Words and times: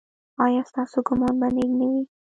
ایا 0.45 0.61
ستاسو 0.69 0.97
ګمان 1.07 1.35
به 1.39 1.47
نیک 1.55 1.71
نه 1.79 1.85
وي؟ 1.91 2.01